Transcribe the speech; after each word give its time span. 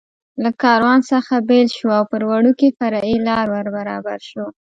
له 0.43 0.49
کاروان 0.61 0.99
څخه 1.11 1.33
بېل 1.49 1.67
شو 1.77 1.87
او 1.97 2.03
پر 2.11 2.21
وړوکې 2.29 2.75
فرعي 2.77 3.15
لار 3.27 3.45
ور 3.53 3.67
برابر 3.77 4.19
شو. 4.29 4.45